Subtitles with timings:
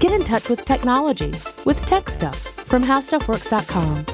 [0.00, 1.30] Get in touch with technology
[1.66, 4.06] with Tech Stuff from HowStuffWorks.com.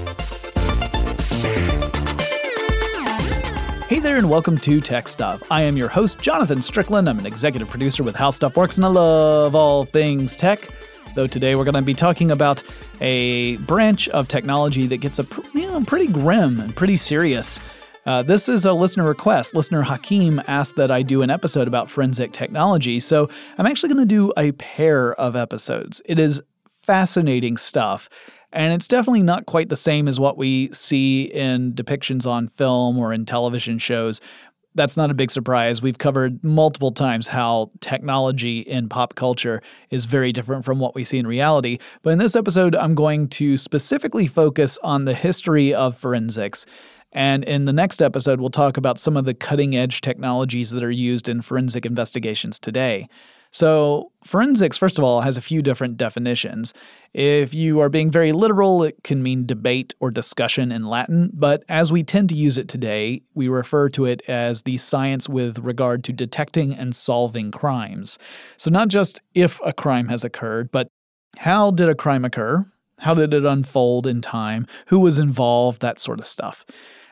[3.88, 5.44] Hey there, and welcome to Tech Stuff.
[5.48, 7.08] I am your host, Jonathan Strickland.
[7.08, 10.68] I'm an executive producer with How Stuff Works, and I love all things tech.
[11.14, 12.64] Though today we're going to be talking about
[13.00, 17.60] a branch of technology that gets a you know, pretty grim and pretty serious.
[18.06, 19.52] Uh, this is a listener request.
[19.52, 23.28] Listener Hakeem asked that I do an episode about forensic technology, so
[23.58, 26.00] I'm actually going to do a pair of episodes.
[26.04, 26.40] It is
[26.84, 28.08] fascinating stuff,
[28.52, 32.96] and it's definitely not quite the same as what we see in depictions on film
[32.96, 34.20] or in television shows.
[34.76, 35.82] That's not a big surprise.
[35.82, 41.02] We've covered multiple times how technology in pop culture is very different from what we
[41.02, 41.78] see in reality.
[42.02, 46.66] But in this episode, I'm going to specifically focus on the history of forensics
[47.16, 50.84] and in the next episode, we'll talk about some of the cutting edge technologies that
[50.84, 53.08] are used in forensic investigations today.
[53.52, 56.74] So, forensics, first of all, has a few different definitions.
[57.14, 61.64] If you are being very literal, it can mean debate or discussion in Latin, but
[61.70, 65.60] as we tend to use it today, we refer to it as the science with
[65.60, 68.18] regard to detecting and solving crimes.
[68.58, 70.88] So, not just if a crime has occurred, but
[71.38, 72.70] how did a crime occur?
[72.98, 74.66] How did it unfold in time?
[74.88, 75.80] Who was involved?
[75.80, 76.66] That sort of stuff.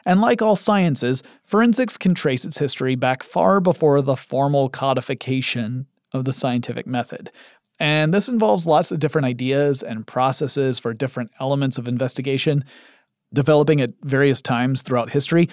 [0.06, 5.86] And like all sciences, forensics can trace its history back far before the formal codification
[6.12, 7.30] of the scientific method.
[7.80, 12.64] And this involves lots of different ideas and processes for different elements of investigation,
[13.32, 15.48] developing at various times throughout history.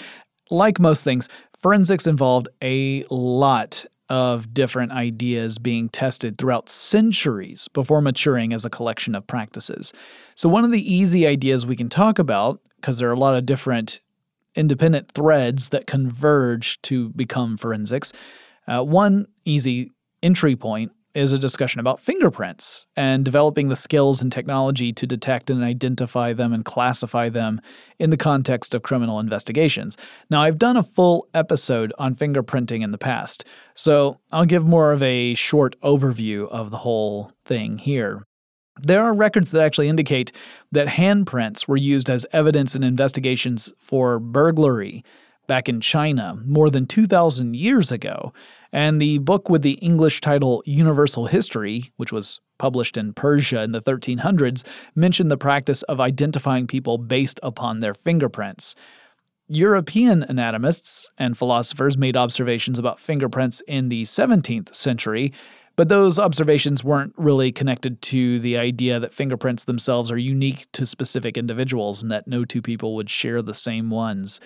[0.51, 1.29] Like most things,
[1.59, 8.69] forensics involved a lot of different ideas being tested throughout centuries before maturing as a
[8.69, 9.93] collection of practices.
[10.35, 13.35] So, one of the easy ideas we can talk about, because there are a lot
[13.35, 14.01] of different
[14.55, 18.11] independent threads that converge to become forensics.
[18.67, 19.91] Uh, one easy
[20.23, 25.49] entry point is a discussion about fingerprints and developing the skills and technology to detect
[25.49, 27.59] and identify them and classify them
[27.99, 29.97] in the context of criminal investigations.
[30.29, 34.91] Now, I've done a full episode on fingerprinting in the past, so I'll give more
[34.91, 38.25] of a short overview of the whole thing here.
[38.79, 40.31] There are records that actually indicate
[40.71, 45.03] that handprints were used as evidence in investigations for burglary
[45.47, 48.31] back in China more than 2,000 years ago.
[48.71, 53.73] And the book with the English title Universal History, which was published in Persia in
[53.73, 54.65] the 1300s,
[54.95, 58.75] mentioned the practice of identifying people based upon their fingerprints.
[59.49, 65.33] European anatomists and philosophers made observations about fingerprints in the 17th century
[65.81, 70.85] but those observations weren't really connected to the idea that fingerprints themselves are unique to
[70.85, 74.39] specific individuals and that no two people would share the same ones.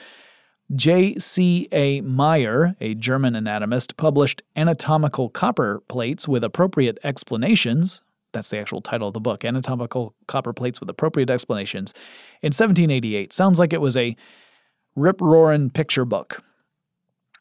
[0.74, 2.00] J.C.A.
[2.00, 8.00] Mayer, a German anatomist, published Anatomical Copper Plates with Appropriate Explanations.
[8.32, 11.94] That's the actual title of the book, Anatomical Copper Plates with Appropriate Explanations,
[12.44, 13.34] in 1788.
[13.34, 14.16] Sounds like it was a
[14.96, 16.42] rip roaring picture book.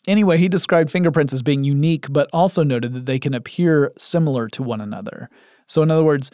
[0.07, 4.49] Anyway, he described fingerprints as being unique, but also noted that they can appear similar
[4.49, 5.31] to one another.
[5.67, 6.31] So, in other words,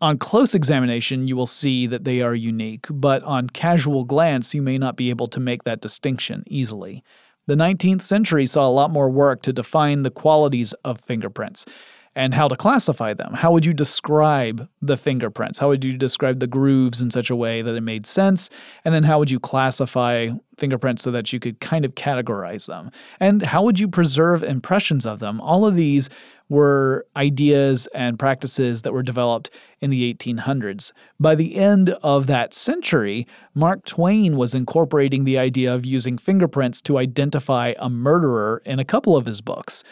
[0.00, 4.62] on close examination, you will see that they are unique, but on casual glance, you
[4.62, 7.02] may not be able to make that distinction easily.
[7.46, 11.66] The 19th century saw a lot more work to define the qualities of fingerprints
[12.14, 13.32] and how to classify them.
[13.32, 15.58] How would you describe the fingerprints?
[15.58, 18.50] How would you describe the grooves in such a way that it made sense?
[18.84, 20.28] And then how would you classify
[20.58, 22.90] fingerprints so that you could kind of categorize them?
[23.20, 25.40] And how would you preserve impressions of them?
[25.40, 26.10] All of these
[26.52, 29.48] were ideas and practices that were developed
[29.80, 30.92] in the 1800s.
[31.18, 36.82] By the end of that century, Mark Twain was incorporating the idea of using fingerprints
[36.82, 39.82] to identify a murderer in a couple of his books.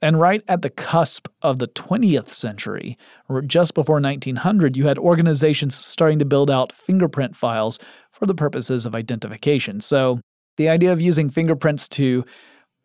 [0.00, 2.96] And right at the cusp of the 20th century,
[3.28, 7.78] or just before 1900, you had organizations starting to build out fingerprint files
[8.12, 9.80] for the purposes of identification.
[9.80, 10.20] So
[10.56, 12.24] the idea of using fingerprints to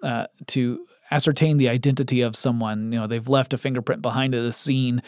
[0.01, 4.44] uh, to ascertain the identity of someone, you know, they've left a fingerprint behind at
[4.44, 5.01] a scene,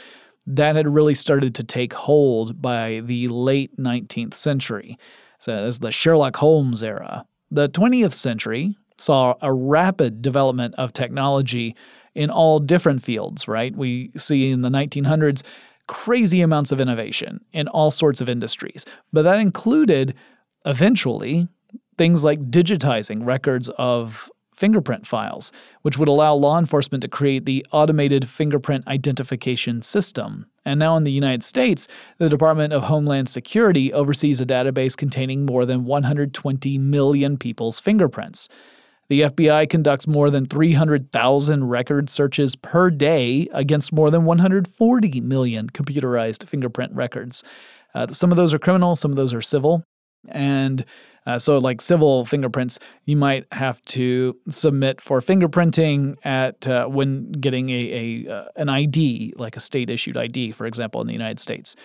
[0.48, 4.98] that had really started to take hold by the late 19th century.
[5.40, 7.26] So as the Sherlock Holmes era.
[7.52, 11.76] The 20th century saw a rapid development of technology
[12.14, 13.76] in all different fields, right?
[13.76, 15.44] We see in the 1900s
[15.88, 20.16] crazy amounts of innovation in all sorts of industries, but that included
[20.66, 21.48] eventually
[21.98, 25.52] things like digitizing records of fingerprint files,
[25.82, 30.46] which would allow law enforcement to create the automated fingerprint identification system.
[30.64, 31.88] And now in the United States,
[32.18, 38.48] the Department of Homeland Security oversees a database containing more than 120 million people's fingerprints.
[39.08, 45.70] The FBI conducts more than 300,000 record searches per day against more than 140 million
[45.70, 47.44] computerized fingerprint records.
[47.94, 49.84] Uh, some of those are criminal, some of those are civil.
[50.30, 50.84] And
[51.28, 57.32] uh, so, like civil fingerprints, you might have to submit for fingerprinting at uh, when
[57.32, 61.14] getting a, a uh, an ID, like a state issued ID, for example, in the
[61.14, 61.76] United States.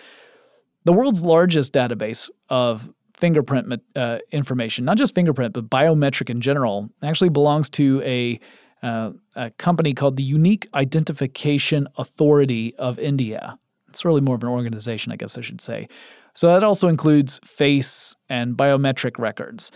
[0.85, 2.91] The world's largest database of
[3.21, 8.41] fingerprint uh, information, not just fingerprint, but biometric in general, actually belongs to a,
[8.83, 13.59] uh, a company called the Unique Identification Authority of India.
[13.89, 15.89] It's really more of an organization, I guess I should say.
[16.35, 19.71] So that also includes face and biometric records.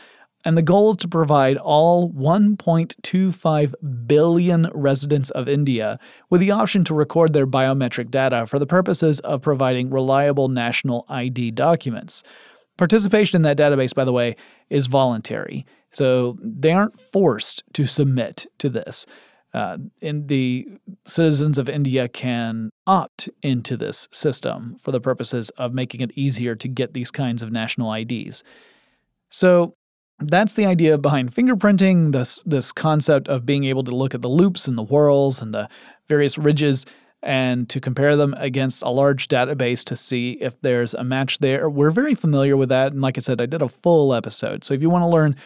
[0.47, 5.99] And the goal is to provide all 1.25 billion residents of India
[6.29, 11.07] with the option to record their biometric data for the purposes of providing reliable national
[11.09, 12.23] ID documents.
[12.77, 14.37] Participation in that database, by the way,
[14.69, 15.65] is voluntary.
[15.93, 19.07] So they aren't forced to submit to this.
[19.53, 20.67] Uh, and the
[21.07, 26.57] citizens of India can opt into this system for the purposes of making it easier
[26.57, 28.43] to get these kinds of national IDs.
[29.31, 29.77] So
[30.19, 34.29] that's the idea behind fingerprinting, this this concept of being able to look at the
[34.29, 35.69] loops and the whorls and the
[36.09, 36.85] various ridges
[37.25, 41.69] and to compare them against a large database to see if there's a match there.
[41.69, 42.93] We're very familiar with that.
[42.93, 44.63] And like I said, I did a full episode.
[44.63, 45.37] So if you want to learn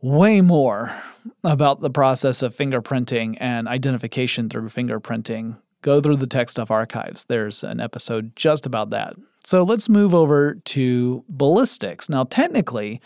[0.00, 0.94] way more
[1.42, 7.24] about the process of fingerprinting and identification through fingerprinting, go through the Tech Stuff archives.
[7.24, 9.14] There's an episode just about that.
[9.44, 12.08] So let's move over to ballistics.
[12.08, 13.00] Now, technically,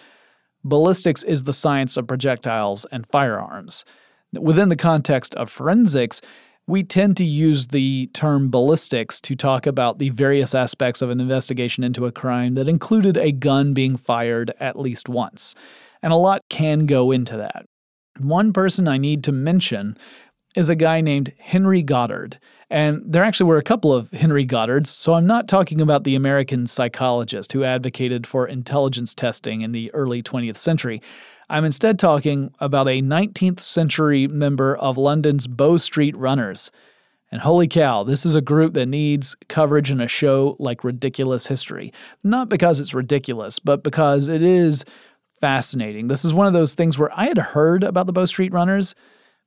[0.65, 3.85] ballistics is the science of projectiles and firearms.
[4.33, 6.21] Within the context of forensics,
[6.71, 11.21] we tend to use the term ballistics to talk about the various aspects of an
[11.21, 15.55] investigation into a crime that included a gun being fired at least once
[16.03, 17.67] and a lot can go into that.
[18.19, 19.97] One person I need to mention
[20.57, 22.39] is a guy named Henry Goddard.
[22.71, 26.15] And there actually were a couple of Henry Goddards, so I'm not talking about the
[26.15, 31.03] American psychologist who advocated for intelligence testing in the early 20th century.
[31.51, 36.71] I'm instead talking about a 19th century member of London's Bow Street Runners.
[37.33, 41.49] And holy cow, this is a group that needs coverage in a show like Ridiculous
[41.49, 41.93] History.
[42.23, 44.85] Not because it's ridiculous, but because it is
[45.41, 46.07] fascinating.
[46.07, 48.95] This is one of those things where I had heard about the Bow Street Runners,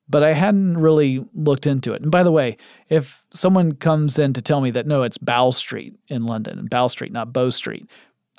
[0.09, 2.01] but I hadn't really looked into it.
[2.01, 2.57] And by the way,
[2.89, 6.87] if someone comes in to tell me that no, it's Bow Street in London, Bow
[6.87, 7.87] Street, not Bow Street,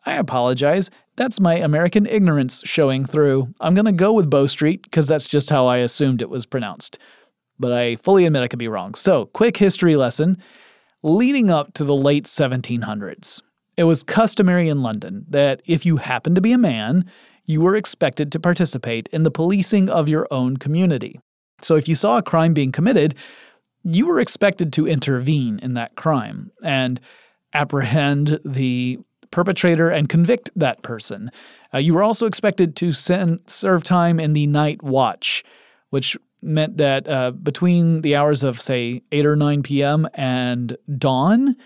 [0.07, 0.91] I apologize.
[1.17, 3.49] That's my American ignorance showing through.
[3.61, 6.47] I'm going to go with Bow Street because that's just how I assumed it was
[6.47, 6.99] pronounced.
[7.59, 8.95] But I fully admit I could be wrong.
[8.95, 10.39] So, quick history lesson.
[11.03, 13.43] Leading up to the late 1700s,
[13.77, 17.05] it was customary in London that if you happened to be a man,
[17.45, 21.21] you were expected to participate in the policing of your own community.
[21.61, 23.15] So if you saw a crime being committed,
[23.83, 27.01] you were expected to intervene in that crime and
[27.53, 28.99] apprehend the
[29.35, 31.29] perpetrator and convict that person.
[31.75, 35.43] Uh, you were also expected to send, serve time in the night watch,
[35.91, 40.09] which meant that uh, between the hours of, say, 8 or 9 p.m.
[40.15, 41.57] and dawn,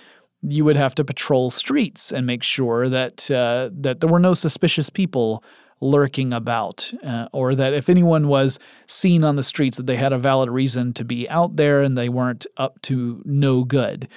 [0.41, 4.33] you would have to patrol streets and make sure that uh, that there were no
[4.33, 5.45] suspicious people
[5.81, 10.15] lurking about, uh, or that if anyone was seen on the streets, that they had
[10.15, 14.09] a valid reason to be out there and they weren't up to no good.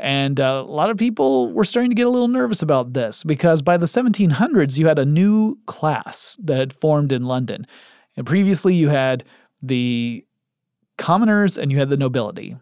[0.00, 3.22] And uh, a lot of people were starting to get a little nervous about this
[3.22, 7.66] because by the 1700s, you had a new class that had formed in London.
[8.16, 9.24] And previously, you had
[9.62, 10.24] the
[10.96, 12.56] commoners and you had the nobility.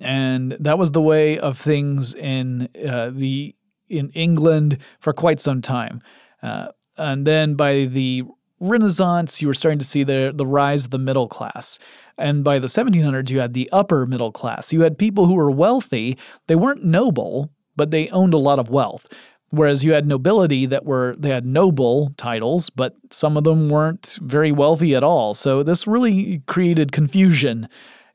[0.00, 3.54] And that was the way of things in uh, the
[3.88, 6.02] in England for quite some time.
[6.42, 8.24] Uh, and then by the
[8.58, 11.78] Renaissance, you were starting to see the, the rise of the middle class.
[12.18, 14.72] And by the 1700s, you had the upper middle class.
[14.72, 16.16] You had people who were wealthy.
[16.46, 19.06] They weren't noble, but they owned a lot of wealth.
[19.50, 24.18] Whereas you had nobility that were, they had noble titles, but some of them weren't
[24.22, 25.34] very wealthy at all.
[25.34, 27.68] So this really created confusion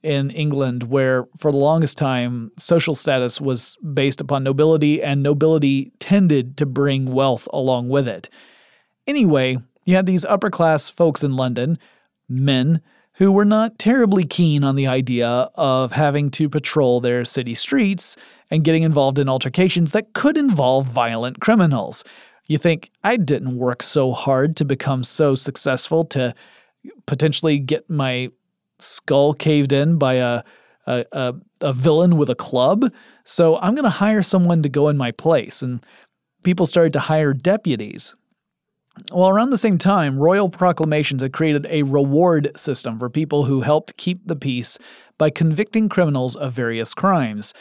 [0.03, 5.91] in England, where for the longest time, social status was based upon nobility, and nobility
[6.00, 8.29] tended to bring wealth along with it.
[9.08, 11.77] Anyway, you had these upper class folks in London,
[12.27, 12.81] men,
[13.13, 18.15] who were not terribly keen on the idea of having to patrol their city streets
[18.49, 22.03] and getting involved in altercations that could involve violent criminals.
[22.47, 26.33] You think, I didn't work so hard to become so successful to
[27.05, 28.29] potentially get my
[28.79, 30.43] skull caved in by a,
[30.87, 32.91] a, a, a villain with a club,
[33.23, 35.61] so I'm going to hire someone to go in my place.
[35.61, 35.85] And
[36.43, 38.15] people started to hire deputies
[39.12, 43.62] Well, around the same time, royal proclamations had created a reward system for people who
[43.62, 44.77] helped keep the peace
[45.17, 47.53] by convicting criminals of various crimes.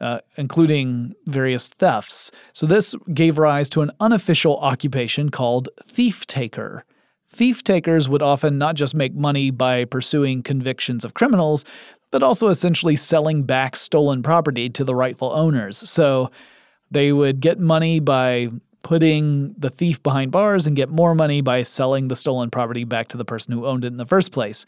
[0.00, 2.32] Uh, including various thefts.
[2.54, 6.84] So, this gave rise to an unofficial occupation called thief taker.
[7.28, 11.64] Thief takers would often not just make money by pursuing convictions of criminals,
[12.10, 15.88] but also essentially selling back stolen property to the rightful owners.
[15.88, 16.32] So,
[16.90, 18.48] they would get money by
[18.82, 23.08] putting the thief behind bars and get more money by selling the stolen property back
[23.08, 24.66] to the person who owned it in the first place.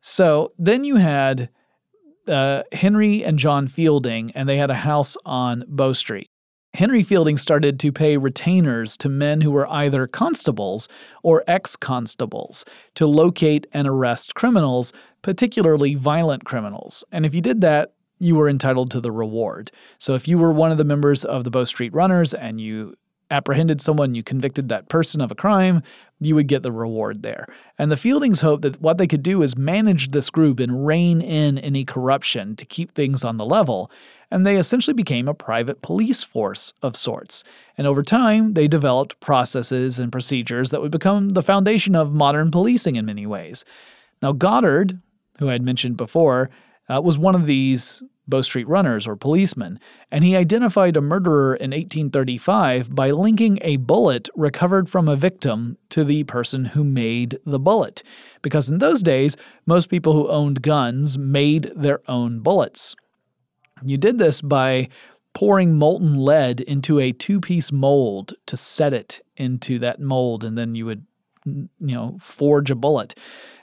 [0.00, 1.48] So, then you had
[2.28, 6.28] uh, Henry and John Fielding, and they had a house on Bow Street.
[6.74, 10.88] Henry Fielding started to pay retainers to men who were either constables
[11.22, 12.64] or ex constables
[12.96, 17.04] to locate and arrest criminals, particularly violent criminals.
[17.12, 19.70] And if you did that, you were entitled to the reward.
[19.98, 22.96] So if you were one of the members of the Bow Street Runners and you
[23.30, 25.82] apprehended someone, you convicted that person of a crime,
[26.20, 27.46] you would get the reward there.
[27.78, 31.20] And the Fieldings hoped that what they could do is manage this group and rein
[31.20, 33.90] in any corruption to keep things on the level.
[34.30, 37.44] And they essentially became a private police force of sorts.
[37.76, 42.50] And over time, they developed processes and procedures that would become the foundation of modern
[42.50, 43.64] policing in many ways.
[44.22, 45.00] Now, Goddard,
[45.38, 46.50] who I had mentioned before,
[46.88, 49.78] uh, was one of these Bow Street runners or policemen,
[50.10, 55.76] and he identified a murderer in 1835 by linking a bullet recovered from a victim
[55.90, 58.02] to the person who made the bullet.
[58.42, 59.36] Because in those days,
[59.66, 62.96] most people who owned guns made their own bullets.
[63.84, 64.88] You did this by
[65.34, 70.56] pouring molten lead into a two piece mold to set it into that mold, and
[70.56, 71.04] then you would,
[71.44, 73.14] you know, forge a bullet.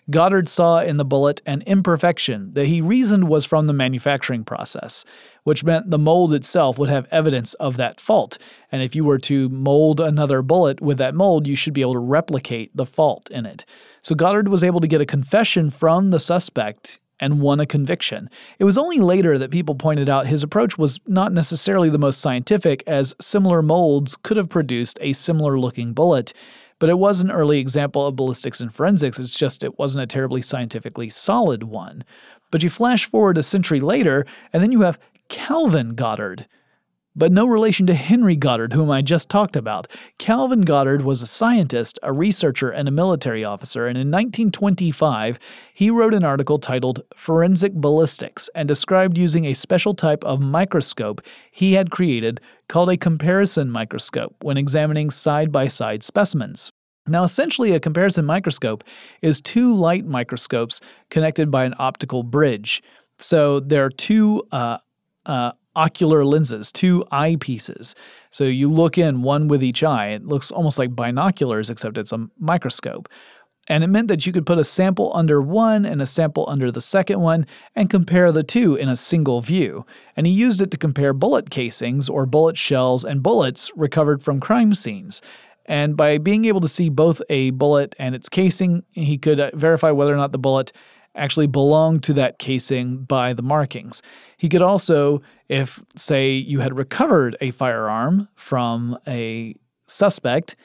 [0.10, 5.06] Goddard saw in the bullet an imperfection that he reasoned was from the manufacturing process,
[5.44, 8.38] which meant the mold itself would have evidence of that fault.
[8.72, 11.94] And if you were to mold another bullet with that mold, you should be able
[11.94, 13.64] to replicate the fault in it.
[14.02, 18.30] So Goddard was able to get a confession from the suspect and won a conviction.
[18.58, 22.20] It was only later that people pointed out his approach was not necessarily the most
[22.20, 26.34] scientific, as similar molds could have produced a similar looking bullet
[26.82, 29.20] but it was an early example of ballistics and forensics.
[29.20, 32.04] It's just it wasn't a terribly scientifically solid one.
[32.50, 34.98] But you flash forward a century later, and then you have
[35.30, 36.48] Calvin Goddard.
[37.14, 39.88] But no relation to Henry Goddard, whom I just talked about.
[40.18, 45.38] Calvin Goddard was a scientist, a researcher, and a military officer, and in 1925,
[45.74, 51.22] he wrote an article titled Forensic Ballistics and described using a special type of microscope
[51.52, 52.40] he had created
[52.70, 56.72] called a comparison microscope when examining side by side specimens.
[57.08, 58.86] Now, essentially, a comparison microscope
[59.22, 62.82] is two light microscopes connected by an optical bridge.
[63.20, 64.78] So there are two uh,
[65.26, 67.94] uh, ocular lenses, two eyepieces.
[68.30, 70.10] So you look in one with each eye.
[70.10, 73.10] It looks almost like binoculars, except it's a microscope.
[73.68, 76.72] And it meant that you could put a sample under one and a sample under
[76.72, 79.86] the second one and compare the two in a single view.
[80.18, 84.40] And he used it to compare bullet casings or bullet shells and bullets recovered from
[84.40, 85.22] crime scenes.
[85.68, 89.52] And by being able to see both a bullet and its casing, he could uh,
[89.54, 90.74] verify whether or not the bullet
[91.16, 94.02] actually belonged to that casing by the markings.
[94.38, 99.56] He could also, if, say, you had recovered a firearm from a
[99.88, 100.56] suspect,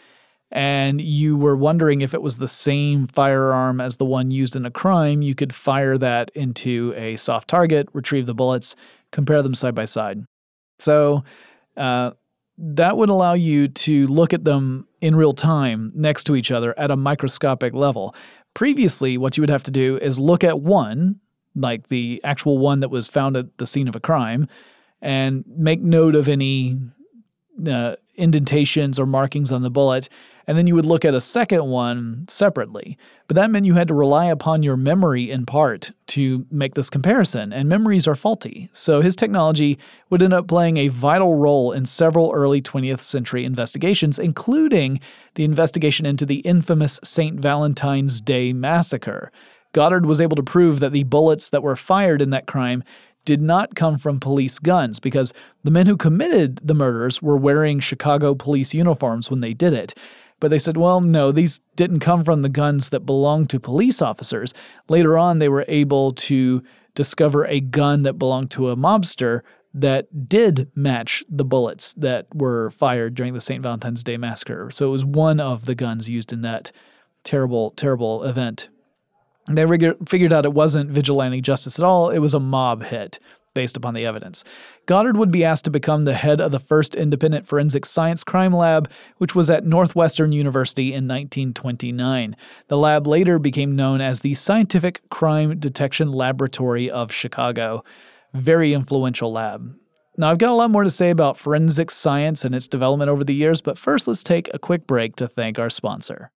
[0.52, 4.64] and you were wondering if it was the same firearm as the one used in
[4.64, 8.76] a crime, you could fire that into a soft target, retrieve the bullets,
[9.10, 10.24] compare them side by side.
[10.78, 11.24] So
[11.76, 12.12] uh,
[12.58, 16.78] that would allow you to look at them in real time next to each other
[16.78, 18.14] at a microscopic level.
[18.56, 21.20] Previously, what you would have to do is look at one,
[21.54, 24.48] like the actual one that was found at the scene of a crime,
[25.02, 26.78] and make note of any
[27.68, 30.08] uh, indentations or markings on the bullet,
[30.46, 32.96] and then you would look at a second one separately.
[33.26, 36.88] But that meant you had to rely upon your memory in part to make this
[36.88, 38.68] comparison, and memories are faulty.
[38.72, 39.78] So his technology
[40.10, 45.00] would end up playing a vital role in several early 20th century investigations, including
[45.34, 47.40] the investigation into the infamous St.
[47.40, 49.32] Valentine's Day Massacre.
[49.72, 52.82] Goddard was able to prove that the bullets that were fired in that crime
[53.26, 55.34] did not come from police guns because
[55.64, 59.92] the men who committed the murders were wearing Chicago police uniforms when they did it.
[60.38, 64.02] But they said, well, no, these didn't come from the guns that belonged to police
[64.02, 64.52] officers.
[64.88, 66.62] Later on, they were able to
[66.94, 72.70] discover a gun that belonged to a mobster that did match the bullets that were
[72.70, 73.62] fired during the St.
[73.62, 74.70] Valentine's Day massacre.
[74.70, 76.72] So it was one of the guns used in that
[77.24, 78.68] terrible, terrible event.
[79.48, 79.64] They
[80.08, 83.20] figured out it wasn't vigilante justice at all, it was a mob hit
[83.56, 84.44] based upon the evidence.
[84.84, 88.52] Goddard would be asked to become the head of the first independent forensic science crime
[88.52, 92.36] lab, which was at Northwestern University in 1929.
[92.68, 97.82] The lab later became known as the Scientific Crime Detection Laboratory of Chicago.
[98.34, 99.74] Very influential lab.
[100.18, 103.24] Now, I've got a lot more to say about forensic science and its development over
[103.24, 106.30] the years, but first let's take a quick break to thank our sponsor.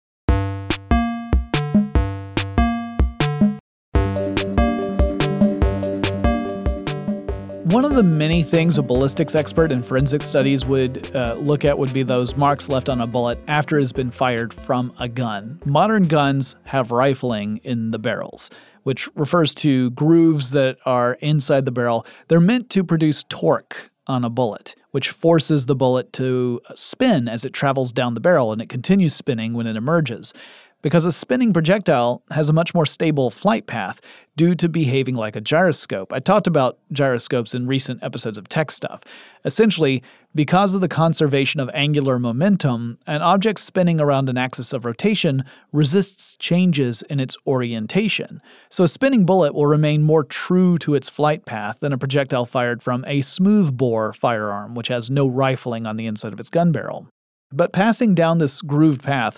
[7.71, 11.77] One of the many things a ballistics expert in forensic studies would uh, look at
[11.77, 15.07] would be those marks left on a bullet after it has been fired from a
[15.07, 15.57] gun.
[15.63, 18.49] Modern guns have rifling in the barrels,
[18.83, 22.05] which refers to grooves that are inside the barrel.
[22.27, 27.45] They're meant to produce torque on a bullet, which forces the bullet to spin as
[27.45, 30.33] it travels down the barrel and it continues spinning when it emerges
[30.81, 34.01] because a spinning projectile has a much more stable flight path
[34.35, 36.13] due to behaving like a gyroscope.
[36.13, 39.01] I talked about gyroscopes in recent episodes of Tech Stuff.
[39.45, 40.01] Essentially,
[40.33, 45.43] because of the conservation of angular momentum, an object spinning around an axis of rotation
[45.73, 48.41] resists changes in its orientation.
[48.69, 52.45] So a spinning bullet will remain more true to its flight path than a projectile
[52.45, 56.71] fired from a smoothbore firearm, which has no rifling on the inside of its gun
[56.71, 57.07] barrel.
[57.51, 59.37] But passing down this grooved path,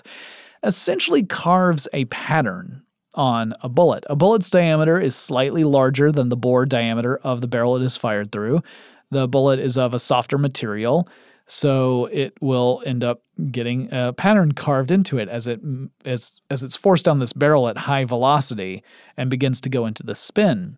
[0.64, 2.82] essentially carves a pattern
[3.14, 4.04] on a bullet.
[4.08, 7.96] A bullet's diameter is slightly larger than the bore diameter of the barrel it is
[7.96, 8.62] fired through.
[9.10, 11.08] The bullet is of a softer material,
[11.46, 15.60] so it will end up getting a pattern carved into it as it
[16.04, 18.82] as as it's forced down this barrel at high velocity
[19.16, 20.76] and begins to go into the spin.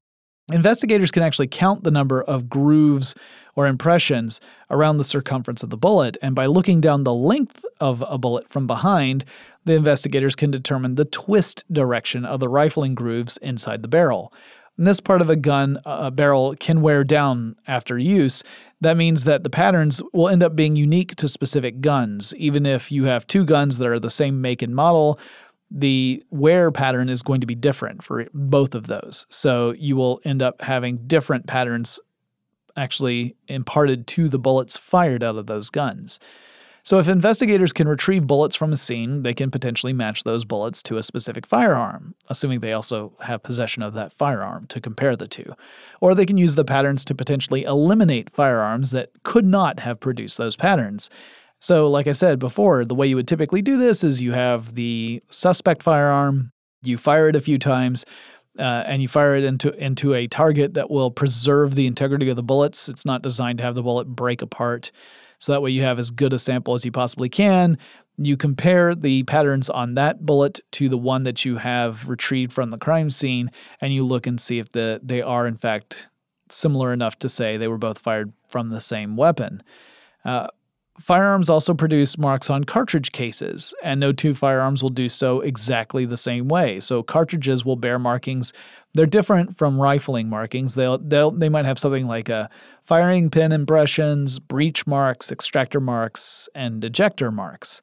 [0.52, 3.16] Investigators can actually count the number of grooves
[3.56, 4.40] or impressions
[4.70, 8.48] around the circumference of the bullet, and by looking down the length of a bullet
[8.48, 9.24] from behind,
[9.66, 14.32] the investigators can determine the twist direction of the rifling grooves inside the barrel.
[14.78, 18.44] And this part of a gun a barrel can wear down after use.
[18.80, 22.34] That means that the patterns will end up being unique to specific guns.
[22.36, 25.18] Even if you have two guns that are the same make and model,
[25.70, 29.26] the wear pattern is going to be different for both of those.
[29.30, 31.98] So you will end up having different patterns
[32.76, 36.20] actually imparted to the bullets fired out of those guns.
[36.86, 40.84] So, if investigators can retrieve bullets from a scene, they can potentially match those bullets
[40.84, 45.26] to a specific firearm, assuming they also have possession of that firearm to compare the
[45.26, 45.52] two.
[46.00, 50.38] Or they can use the patterns to potentially eliminate firearms that could not have produced
[50.38, 51.10] those patterns.
[51.58, 54.76] So, like I said before, the way you would typically do this is you have
[54.76, 56.52] the suspect firearm,
[56.84, 58.06] you fire it a few times,
[58.60, 62.36] uh, and you fire it into into a target that will preserve the integrity of
[62.36, 62.88] the bullets.
[62.88, 64.92] It's not designed to have the bullet break apart.
[65.38, 67.78] So that way you have as good a sample as you possibly can.
[68.18, 72.70] You compare the patterns on that bullet to the one that you have retrieved from
[72.70, 76.08] the crime scene, and you look and see if the they are in fact
[76.48, 79.62] similar enough to say they were both fired from the same weapon.
[80.24, 80.46] Uh,
[81.00, 86.06] Firearms also produce marks on cartridge cases, and no two firearms will do so exactly
[86.06, 86.80] the same way.
[86.80, 88.52] So cartridges will bear markings.
[88.94, 90.74] They're different from rifling markings.
[90.74, 92.48] They'll, they'll they might have something like a
[92.82, 97.82] firing pin impressions, breech marks, extractor marks, and ejector marks,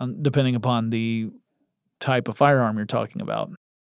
[0.00, 1.30] um, depending upon the
[2.00, 3.50] type of firearm you're talking about.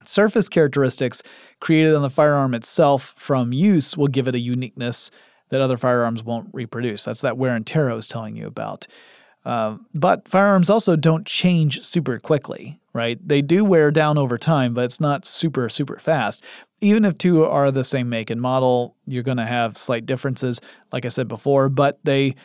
[0.03, 1.21] Surface characteristics
[1.59, 5.11] created on the firearm itself from use will give it a uniqueness
[5.49, 7.05] that other firearms won't reproduce.
[7.05, 8.87] That's that wear and tear I was telling you about.
[9.45, 13.17] Uh, but firearms also don't change super quickly, right?
[13.25, 16.43] They do wear down over time, but it's not super, super fast.
[16.81, 20.59] Even if two are the same make and model, you're going to have slight differences,
[20.91, 22.35] like I said before, but they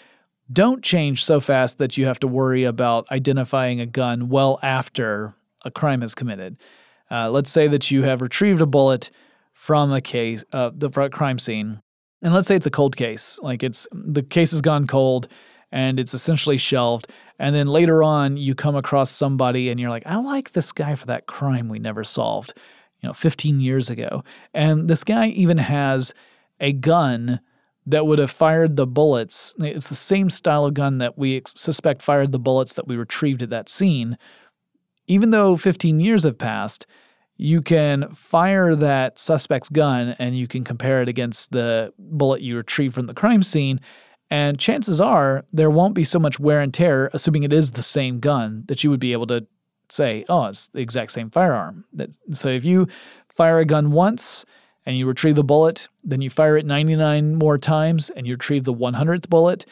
[0.52, 5.34] don't change so fast that you have to worry about identifying a gun well after
[5.64, 6.56] a crime is committed.
[7.10, 9.10] Uh, let's say that you have retrieved a bullet
[9.54, 11.80] from a case, uh, the crime scene,
[12.22, 15.28] and let's say it's a cold case, like it's the case has gone cold
[15.72, 17.08] and it's essentially shelved.
[17.38, 20.94] And then later on, you come across somebody and you're like, I like this guy
[20.94, 22.54] for that crime we never solved,
[23.00, 24.22] you know, 15 years ago.
[24.54, 26.14] And this guy even has
[26.60, 27.40] a gun
[27.86, 29.54] that would have fired the bullets.
[29.58, 33.42] It's the same style of gun that we suspect fired the bullets that we retrieved
[33.42, 34.16] at that scene.
[35.08, 36.86] Even though 15 years have passed,
[37.42, 42.56] you can fire that suspect's gun and you can compare it against the bullet you
[42.56, 43.80] retrieved from the crime scene.
[44.30, 47.82] And chances are there won't be so much wear and tear, assuming it is the
[47.82, 49.44] same gun, that you would be able to
[49.88, 51.84] say, oh, it's the exact same firearm.
[52.32, 52.86] So if you
[53.28, 54.44] fire a gun once
[54.86, 58.62] and you retrieve the bullet, then you fire it 99 more times and you retrieve
[58.62, 59.66] the 100th bullet,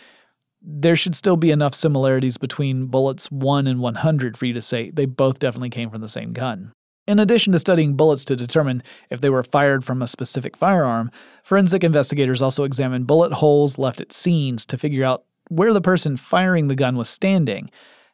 [0.60, 4.90] there should still be enough similarities between bullets 1 and 100 for you to say
[4.90, 6.72] they both definitely came from the same gun.
[7.10, 11.10] In addition to studying bullets to determine if they were fired from a specific firearm,
[11.42, 16.16] forensic investigators also examined bullet holes left at scenes to figure out where the person
[16.16, 17.68] firing the gun was standing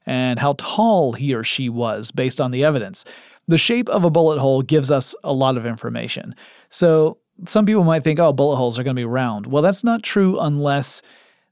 [0.07, 3.05] and how tall he or she was based on the evidence.
[3.49, 6.35] The shape of a bullet hole gives us a lot of information.
[6.71, 9.47] So some people might think, oh, bullet holes are going to be round.
[9.47, 11.03] Well, that's not true unless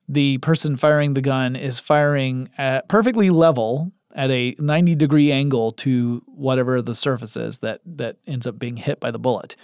[0.08, 5.70] the person firing the gun is firing at perfectly level at a 90 degree angle
[5.72, 9.56] to whatever the surface is that, that ends up being hit by the bullet.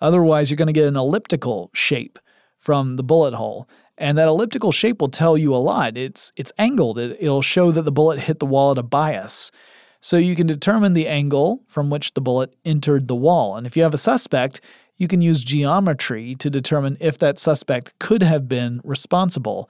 [0.00, 2.18] Otherwise, you're going to get an elliptical shape
[2.58, 3.68] from the bullet hole.
[3.98, 5.98] And that elliptical shape will tell you a lot.
[5.98, 9.50] It's, it's angled, it, it'll show that the bullet hit the wall at a bias.
[10.00, 13.56] So you can determine the angle from which the bullet entered the wall.
[13.56, 14.62] And if you have a suspect,
[14.96, 19.68] you can use geometry to determine if that suspect could have been responsible.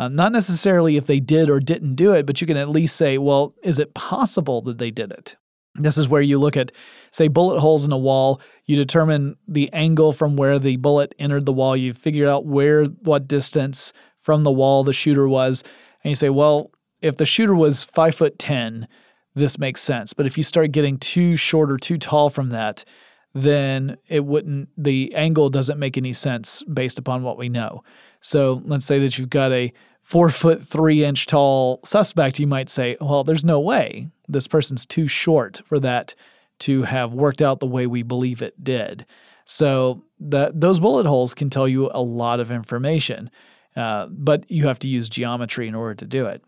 [0.00, 2.96] Uh, not necessarily if they did or didn't do it, but you can at least
[2.96, 5.36] say, well, is it possible that they did it?
[5.74, 6.72] This is where you look at,
[7.10, 8.40] say, bullet holes in a wall.
[8.64, 11.76] You determine the angle from where the bullet entered the wall.
[11.76, 15.62] You figure out where, what distance from the wall the shooter was.
[16.02, 16.70] And you say, well,
[17.02, 18.88] if the shooter was five foot 10,
[19.34, 20.14] this makes sense.
[20.14, 22.86] But if you start getting too short or too tall from that,
[23.34, 27.84] then it wouldn't, the angle doesn't make any sense based upon what we know.
[28.22, 32.68] So let's say that you've got a four foot three inch tall suspect, you might
[32.68, 36.14] say, well, there's no way this person's too short for that
[36.60, 39.06] to have worked out the way we believe it did.
[39.44, 43.30] So the, those bullet holes can tell you a lot of information,
[43.76, 46.44] uh, but you have to use geometry in order to do it,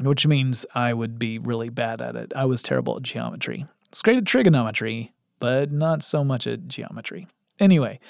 [0.00, 2.32] which means I would be really bad at it.
[2.34, 3.66] I was terrible at geometry.
[3.88, 7.28] It's great at trigonometry, but not so much at geometry.
[7.60, 8.00] Anyway,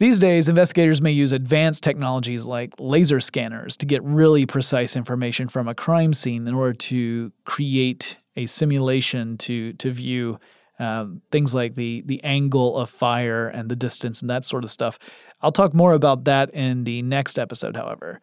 [0.00, 5.48] these days, investigators may use advanced technologies like laser scanners to get really precise information
[5.48, 10.38] from a crime scene in order to create a simulation to, to view
[10.80, 14.70] uh, things like the, the angle of fire and the distance and that sort of
[14.70, 14.98] stuff.
[15.40, 18.20] I'll talk more about that in the next episode, however.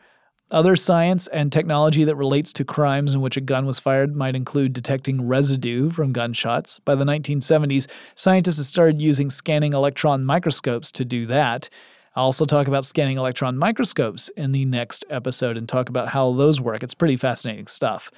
[0.52, 4.36] Other science and technology that relates to crimes in which a gun was fired might
[4.36, 6.78] include detecting residue from gunshots.
[6.80, 11.70] By the 1970s, scientists have started using scanning electron microscopes to do that.
[12.18, 16.34] I'll also talk about scanning electron microscopes in the next episode and talk about how
[16.34, 16.84] those work.
[16.84, 18.12] It's pretty fascinating stuff.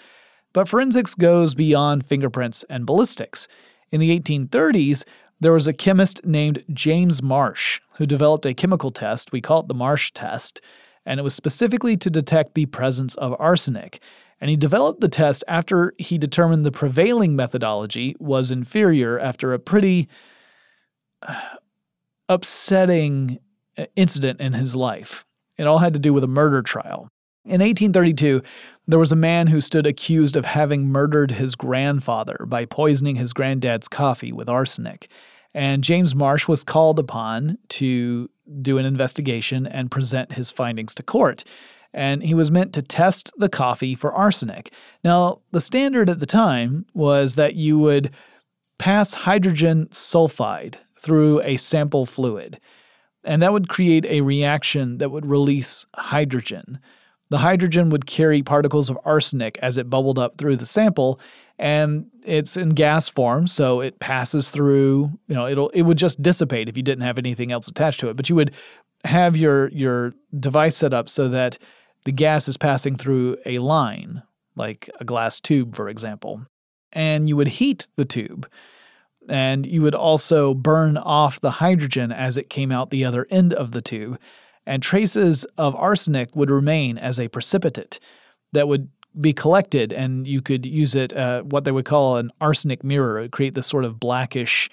[0.53, 3.47] But forensics goes beyond fingerprints and ballistics.
[3.91, 5.03] In the 1830s,
[5.39, 9.31] there was a chemist named James Marsh who developed a chemical test.
[9.31, 10.61] We call it the Marsh test
[11.05, 14.01] and it was specifically to detect the presence of arsenic.
[14.39, 19.59] And he developed the test after he determined the prevailing methodology was inferior after a
[19.59, 20.09] pretty
[21.21, 21.39] uh,
[22.27, 23.39] upsetting
[23.77, 25.25] uh, incident in his life.
[25.57, 27.07] It all had to do with a murder trial.
[27.45, 28.41] In 1832,
[28.87, 33.33] there was a man who stood accused of having murdered his grandfather by poisoning his
[33.33, 35.09] granddad's coffee with arsenic.
[35.53, 38.29] And James Marsh was called upon to
[38.61, 41.43] do an investigation and present his findings to court.
[41.93, 44.73] And he was meant to test the coffee for arsenic.
[45.03, 48.09] Now, the standard at the time was that you would
[48.79, 52.59] pass hydrogen sulfide through a sample fluid,
[53.23, 56.79] and that would create a reaction that would release hydrogen.
[57.33, 61.19] The hydrogen would carry particles of arsenic as it bubbled up through the sample,
[61.57, 65.09] and it's in gas form, so it passes through.
[65.27, 68.09] You know, it'll it would just dissipate if you didn't have anything else attached to
[68.09, 68.15] it.
[68.15, 68.51] But you would
[69.03, 71.57] have your your device set up so that
[72.05, 74.21] the gas is passing through a line,
[74.55, 76.45] like a glass tube, for example,
[76.91, 78.47] and you would heat the tube.
[79.27, 83.55] And you would also burn off the hydrogen as it came out the other end
[83.55, 84.19] of the tube,
[84.65, 87.99] and traces of arsenic would remain as a precipitate
[88.53, 92.31] that would be collected, and you could use it, uh, what they would call an
[92.41, 94.69] arsenic mirror, it create this sort of blackish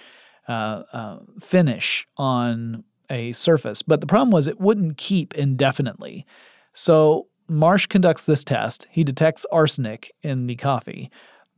[0.48, 3.82] uh, uh, finish on a surface.
[3.82, 6.24] But the problem was it wouldn't keep indefinitely.
[6.72, 8.86] So Marsh conducts this test.
[8.90, 11.10] He detects arsenic in the coffee.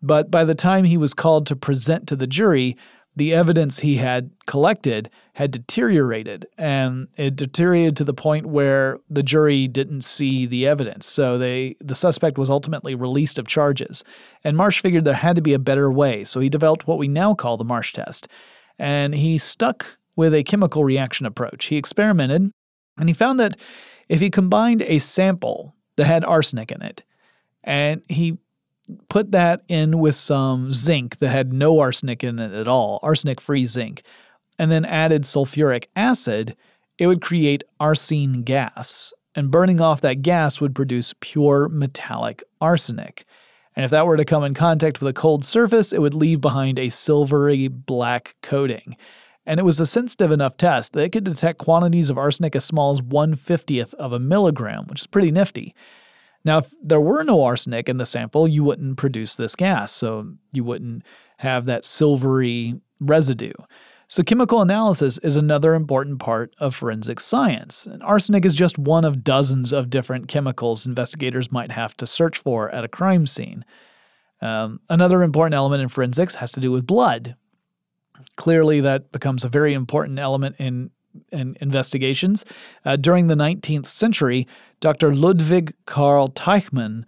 [0.02, 2.76] But by the time he was called to present to the jury,
[3.14, 9.22] the evidence he had collected had deteriorated and it deteriorated to the point where the
[9.22, 11.06] jury didn't see the evidence.
[11.06, 14.02] So they the suspect was ultimately released of charges.
[14.44, 17.08] And marsh figured there had to be a better way so he developed what we
[17.08, 18.28] now call the marsh test.
[18.78, 21.66] And he stuck with a chemical reaction approach.
[21.66, 22.50] He experimented
[22.98, 23.56] and he found that
[24.08, 27.02] if he combined a sample that had arsenic in it
[27.64, 28.38] and he
[29.08, 33.40] put that in with some zinc that had no arsenic in it at all, arsenic
[33.40, 34.02] free zinc,
[34.58, 36.56] and then added sulfuric acid,
[36.98, 39.12] it would create arsine gas.
[39.34, 43.24] And burning off that gas would produce pure metallic arsenic.
[43.74, 46.40] And if that were to come in contact with a cold surface, it would leave
[46.40, 48.96] behind a silvery black coating.
[49.46, 52.64] And it was a sensitive enough test that it could detect quantities of arsenic as
[52.64, 55.74] small as 150th of a milligram, which is pretty nifty.
[56.44, 60.32] Now, if there were no arsenic in the sample, you wouldn't produce this gas, so
[60.52, 61.04] you wouldn't
[61.38, 63.52] have that silvery residue.
[64.08, 67.86] So, chemical analysis is another important part of forensic science.
[67.86, 72.36] And arsenic is just one of dozens of different chemicals investigators might have to search
[72.36, 73.64] for at a crime scene.
[74.42, 77.36] Um, another important element in forensics has to do with blood.
[78.36, 80.90] Clearly, that becomes a very important element in,
[81.30, 82.44] in investigations.
[82.84, 84.46] Uh, during the 19th century,
[84.80, 85.14] Dr.
[85.14, 87.04] Ludwig Karl Teichmann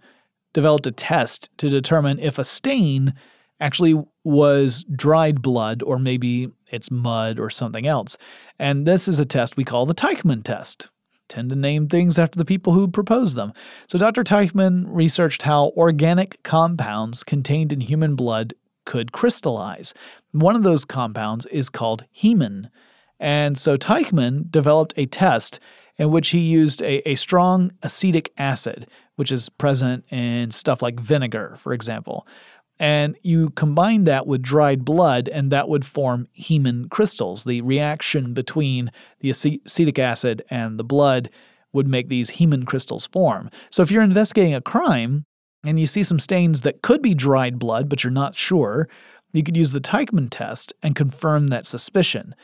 [0.53, 3.13] developed a test to determine if a stain
[3.59, 8.17] actually was dried blood or maybe it's mud or something else.
[8.59, 10.89] And this is a test we call the Teichmann test.
[11.27, 13.51] Tend to name things after the people who proposed them.
[13.89, 14.23] So Dr.
[14.23, 18.53] Teichmann researched how organic compounds contained in human blood
[18.85, 19.93] could crystallize.
[20.31, 22.69] One of those compounds is called hemin.
[23.19, 25.59] And so Teichmann developed a test
[25.97, 30.99] in which he used a, a strong acetic acid, which is present in stuff like
[30.99, 32.27] vinegar, for example
[32.79, 37.45] and you combine that with dried blood, and that would form hemin crystals.
[37.45, 41.29] The reaction between the acetic acid and the blood
[41.71, 43.49] would make these hemin crystals form.
[43.69, 45.25] So if you're investigating a crime
[45.63, 48.89] and you see some stains that could be dried blood, but you're not sure,
[49.31, 52.35] you could use the Teichmann test and confirm that suspicion.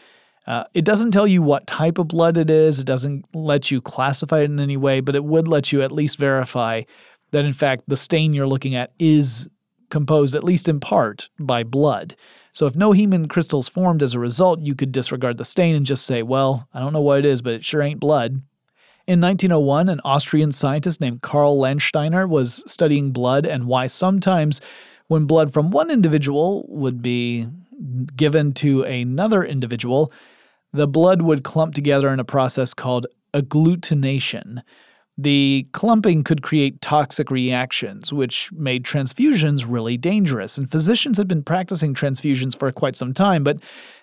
[0.48, 3.80] Uh, it doesn't tell you what type of blood it is, it doesn't let you
[3.80, 6.82] classify it in any way, but it would let you at least verify
[7.32, 9.48] that, in fact, the stain you're looking at is
[9.90, 12.16] composed at least in part by blood.
[12.54, 15.86] So if no hemin crystals formed as a result, you could disregard the stain and
[15.86, 18.42] just say, well, I don't know what it is, but it sure ain't blood.
[19.08, 24.62] In 1901, an Austrian scientist named Karl Landsteiner was studying blood and why sometimes
[25.08, 27.48] when blood from one individual would be
[28.16, 30.12] given to another individual,
[30.74, 34.62] the blood would clump together in a process called agglutination.
[35.18, 40.58] The clumping could create toxic reactions, which made transfusions really dangerous.
[40.58, 43.60] And physicians had been practicing transfusions for quite some time, but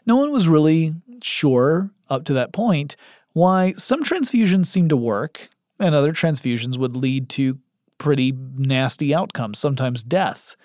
[0.07, 2.97] no one was really sure up to that point
[3.33, 5.49] why some transfusions seemed to work
[5.81, 7.59] and other transfusions would lead to
[7.99, 10.57] pretty nasty outcomes, sometimes death.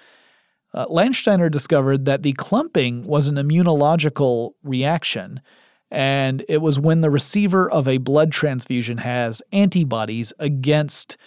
[0.74, 5.40] Uh, Landsteiner discovered that the clumping was an immunological reaction
[5.94, 11.18] and it was when the receiver of a blood transfusion has antibodies against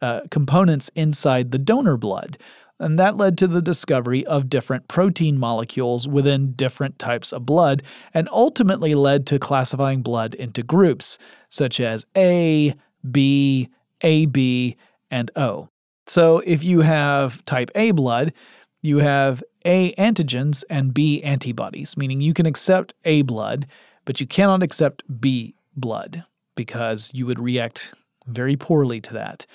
[0.00, 2.38] uh, components inside the donor blood.
[2.78, 7.82] And that led to the discovery of different protein molecules within different types of blood,
[8.12, 12.72] and ultimately led to classifying blood into groups such as A,
[13.10, 13.68] B,
[14.02, 14.76] AB,
[15.10, 15.68] and O.
[16.06, 18.32] So if you have type A blood,
[18.80, 23.66] you have A antigens and B antibodies, meaning you can accept A blood
[24.04, 27.94] but you cannot accept B blood because you would react
[28.26, 29.46] very poorly to that.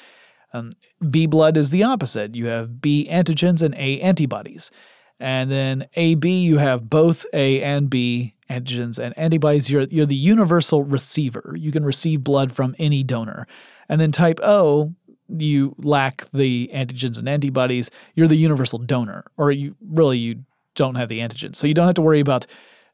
[0.53, 0.71] Um,
[1.09, 2.35] B blood is the opposite.
[2.35, 4.71] You have B antigens and A antibodies.
[5.19, 9.69] And then AB, you have both A and B antigens and antibodies.
[9.69, 11.55] You're, you're the universal receiver.
[11.57, 13.47] You can receive blood from any donor.
[13.89, 14.93] And then type O,
[15.27, 17.91] you lack the antigens and antibodies.
[18.15, 20.43] You're the universal donor, or you really you
[20.75, 21.57] don't have the antigens.
[21.57, 22.47] So you don't have to worry about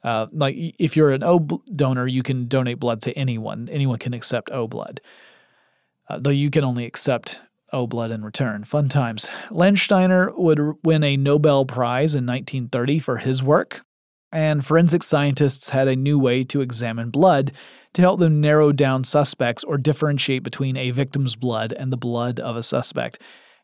[0.05, 3.67] uh, like if you're an O donor, you can donate blood to anyone.
[3.71, 5.01] Anyone can accept O blood,
[6.07, 7.41] uh, though you can only accept
[7.73, 8.63] O blood in return.
[8.63, 9.27] Fun times.
[9.49, 13.83] Landsteiner would win a Nobel Prize in 1930 for his work,
[14.31, 17.51] and forensic scientists had a new way to examine blood
[17.93, 22.39] to help them narrow down suspects or differentiate between a victim's blood and the blood
[22.39, 23.19] of a suspect.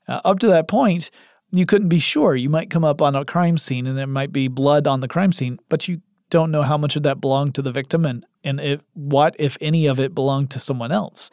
[0.08, 1.12] Uh, up to that point,
[1.51, 2.36] you couldn't be sure.
[2.36, 5.08] You might come up on a crime scene and there might be blood on the
[5.08, 6.01] crime scene, but you
[6.32, 9.58] don't know how much of that belonged to the victim and, and if, what, if
[9.62, 11.30] any of it, belonged to someone else.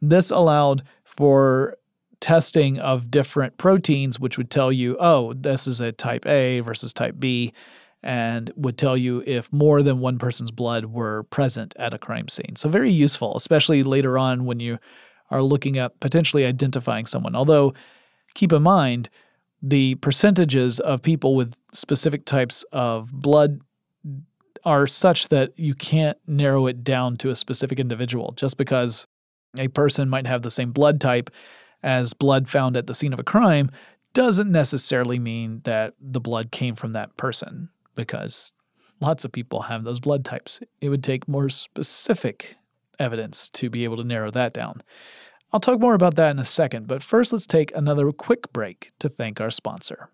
[0.00, 1.76] This allowed for
[2.20, 6.92] testing of different proteins, which would tell you, oh, this is a type A versus
[6.92, 7.52] type B,
[8.02, 12.28] and would tell you if more than one person's blood were present at a crime
[12.28, 12.54] scene.
[12.56, 14.78] So, very useful, especially later on when you
[15.30, 17.34] are looking at potentially identifying someone.
[17.34, 17.74] Although,
[18.34, 19.10] keep in mind,
[19.60, 23.60] the percentages of people with specific types of blood
[24.64, 29.06] are such that you can't narrow it down to a specific individual just because
[29.56, 31.30] a person might have the same blood type
[31.82, 33.70] as blood found at the scene of a crime
[34.14, 38.52] doesn't necessarily mean that the blood came from that person because
[39.00, 40.60] lots of people have those blood types.
[40.80, 42.56] It would take more specific
[42.98, 44.82] evidence to be able to narrow that down.
[45.52, 48.92] I'll talk more about that in a second, but first let's take another quick break
[48.98, 50.10] to thank our sponsor.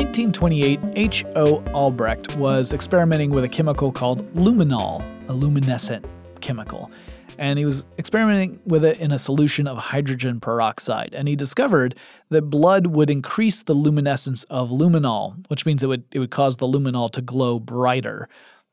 [0.00, 1.62] 1928, H.O.
[1.74, 6.06] Albrecht was experimenting with a chemical called luminol, a luminescent
[6.40, 6.90] chemical
[7.36, 11.14] and he was experimenting with it in a solution of hydrogen peroxide.
[11.14, 11.94] And he discovered
[12.30, 16.56] that blood would increase the luminescence of luminol, which means it would, it would cause
[16.56, 18.28] the luminol to glow brighter.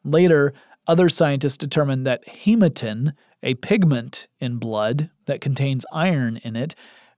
[0.06, 0.54] Later,
[0.88, 3.13] other scientists determined that hematin,
[3.44, 6.74] a pigment in blood that contains iron in it,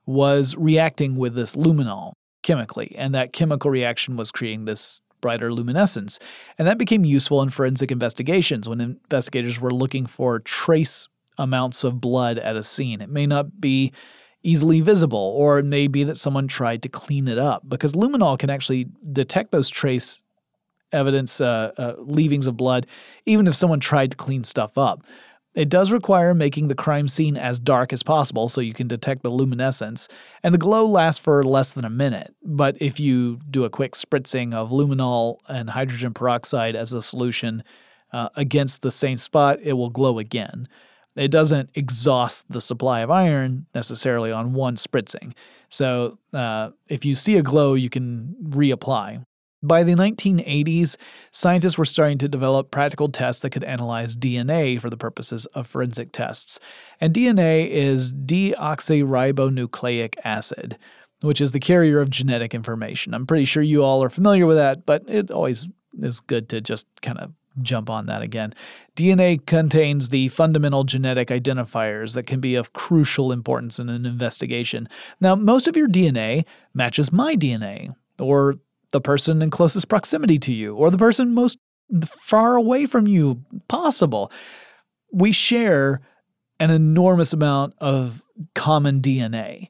[0.05, 6.19] was reacting with this luminol chemically, and that chemical reaction was creating this brighter luminescence.
[6.57, 12.01] And that became useful in forensic investigations when investigators were looking for trace amounts of
[12.01, 13.01] blood at a scene.
[13.01, 13.91] It may not be
[14.43, 18.39] easily visible, or it may be that someone tried to clean it up because luminol
[18.39, 20.21] can actually detect those trace
[20.91, 22.87] evidence, uh, uh, leavings of blood,
[23.25, 25.03] even if someone tried to clean stuff up.
[25.55, 29.23] It does require making the crime scene as dark as possible so you can detect
[29.23, 30.07] the luminescence,
[30.43, 32.35] and the glow lasts for less than a minute.
[32.43, 37.63] But if you do a quick spritzing of luminol and hydrogen peroxide as a solution
[38.13, 40.67] uh, against the same spot, it will glow again.
[41.15, 45.33] It doesn't exhaust the supply of iron necessarily on one spritzing.
[45.67, 49.25] So uh, if you see a glow, you can reapply.
[49.61, 50.95] By the 1980s,
[51.31, 55.67] scientists were starting to develop practical tests that could analyze DNA for the purposes of
[55.67, 56.61] forensic tests.
[57.01, 60.77] And DNA is deoxyribonucleic acid,
[61.21, 63.13] which is the carrier of genetic information.
[63.13, 65.67] I'm pretty sure you all are familiar with that, but it always
[66.01, 68.53] is good to just kind of jump on that again.
[68.95, 74.87] DNA contains the fundamental genetic identifiers that can be of crucial importance in an investigation.
[75.19, 78.55] Now, most of your DNA matches my DNA, or
[78.91, 81.57] the person in closest proximity to you, or the person most
[82.05, 84.31] far away from you possible.
[85.11, 86.01] We share
[86.59, 88.21] an enormous amount of
[88.53, 89.69] common DNA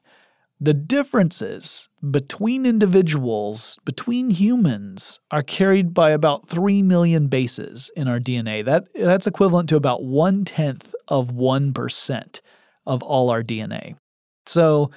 [0.62, 8.20] the differences between individuals, between humans, are carried by about 3 million bases in our
[8.20, 8.62] DNA.
[8.64, 12.40] That, that's equivalent to about one tenth of 1%
[12.86, 13.96] of all our DNA.
[14.44, 14.90] So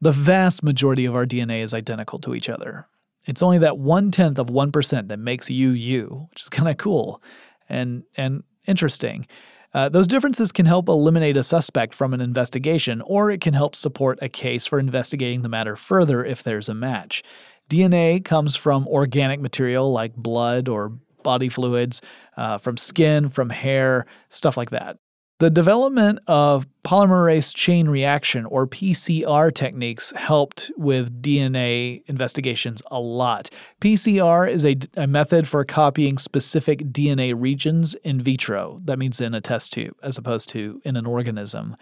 [0.00, 2.86] the vast majority of our DNA is identical to each other.
[3.26, 6.76] It's only that one tenth of 1% that makes you you, which is kind of
[6.76, 7.22] cool
[7.68, 9.26] and, and interesting.
[9.72, 13.74] Uh, those differences can help eliminate a suspect from an investigation, or it can help
[13.74, 17.24] support a case for investigating the matter further if there's a match.
[17.68, 20.90] DNA comes from organic material like blood or
[21.24, 22.02] body fluids,
[22.36, 24.98] uh, from skin, from hair, stuff like that.
[25.40, 33.50] The development of polymerase chain reaction or PCR techniques helped with DNA investigations a lot.
[33.80, 39.34] PCR is a, a, method for copying specific DNA regions in vitro, that means in
[39.34, 41.76] a test tube, as opposed to in an organism.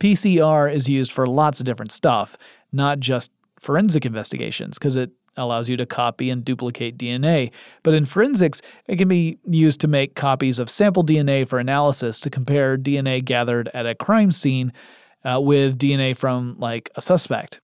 [0.00, 2.36] PCR is used for lots of different stuff,
[2.72, 7.50] not just forensic investigations, because it allows you to copy and duplicate DNA.
[7.82, 12.20] But in forensics, it can be used to make copies of sample DNA for analysis
[12.20, 14.72] to compare DNA gathered at a crime scene
[15.24, 17.60] uh, with DNA from, like, a suspect.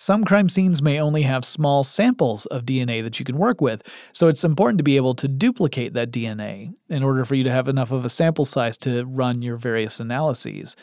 [0.00, 3.82] Some crime scenes may only have small samples of DNA that you can work with,
[4.12, 7.50] so it's important to be able to duplicate that DNA in order for you to
[7.50, 10.76] have enough of a sample size to run your various analyses.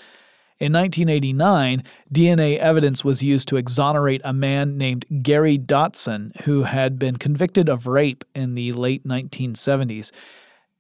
[0.58, 6.98] In 1989, DNA evidence was used to exonerate a man named Gary Dotson, who had
[6.98, 10.12] been convicted of rape in the late 1970s.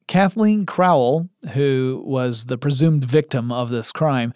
[0.08, 4.34] Kathleen Crowell, who was the presumed victim of this crime,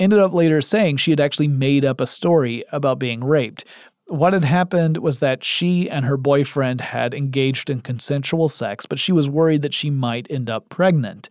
[0.00, 3.64] ended up later saying she had actually made up a story about being raped.
[4.08, 8.98] What had happened was that she and her boyfriend had engaged in consensual sex, but
[8.98, 11.28] she was worried that she might end up pregnant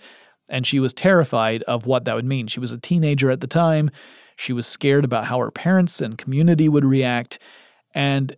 [0.49, 2.47] and she was terrified of what that would mean.
[2.47, 3.89] She was a teenager at the time.
[4.36, 7.39] She was scared about how her parents and community would react.
[7.93, 8.36] And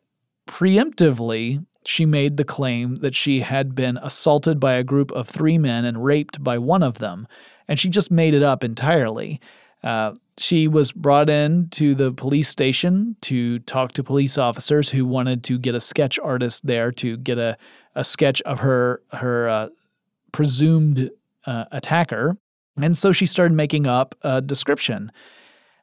[0.48, 5.58] preemptively, she made the claim that she had been assaulted by a group of three
[5.58, 7.28] men and raped by one of them.
[7.68, 9.40] And she just made it up entirely.
[9.84, 15.06] Uh, she was brought in to the police station to talk to police officers who
[15.06, 17.58] wanted to get a sketch artist there to get a,
[17.96, 19.70] a sketch of her her uh,
[20.32, 21.10] presumed
[21.48, 22.38] uh, attacker.
[22.80, 25.12] And so she started making up a description.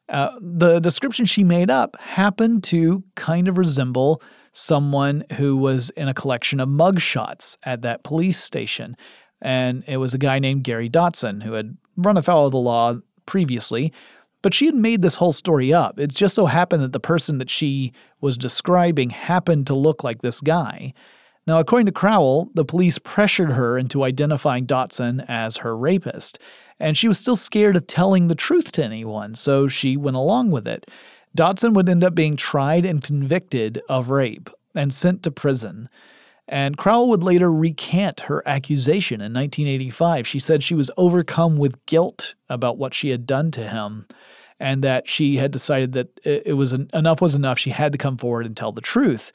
[0.07, 4.21] Uh, the description she made up happened to kind of resemble
[4.53, 8.95] someone who was in a collection of mugshots at that police station.
[9.41, 12.95] And it was a guy named Gary Dotson who had run afoul of the law
[13.25, 13.91] previously,
[14.41, 15.99] but she had made this whole story up.
[15.99, 17.91] It just so happened that the person that she
[18.21, 20.93] was describing happened to look like this guy.
[21.47, 26.39] Now, according to Crowell, the police pressured her into identifying Dotson as her rapist,
[26.79, 30.51] and she was still scared of telling the truth to anyone, so she went along
[30.51, 30.89] with it.
[31.37, 35.89] Dotson would end up being tried and convicted of rape and sent to prison.
[36.47, 40.27] And Crowell would later recant her accusation in 1985.
[40.27, 44.07] She said she was overcome with guilt about what she had done to him
[44.59, 47.59] and that she had decided that it was enough was enough.
[47.59, 49.31] She had to come forward and tell the truth.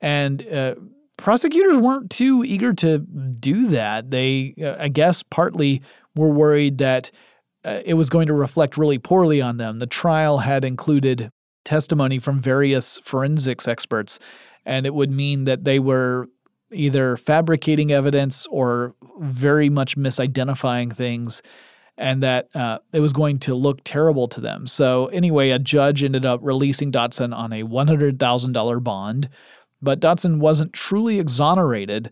[0.00, 0.74] And uh,
[1.16, 4.10] prosecutors weren't too eager to do that.
[4.10, 5.82] They, uh, I guess, partly
[6.14, 7.10] were worried that
[7.64, 9.78] uh, it was going to reflect really poorly on them.
[9.78, 11.30] The trial had included
[11.64, 14.18] testimony from various forensics experts,
[14.66, 16.28] and it would mean that they were
[16.70, 21.42] either fabricating evidence or very much misidentifying things
[21.96, 24.66] and that uh, it was going to look terrible to them.
[24.66, 29.28] So, anyway, a judge ended up releasing Dotson on a $100,000 bond,
[29.84, 32.10] but Dotson wasn't truly exonerated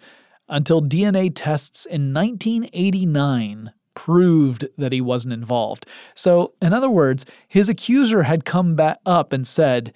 [0.49, 5.87] until DNA tests in 1989 proved that he wasn't involved.
[6.15, 9.93] So, in other words, his accuser had come back up and said,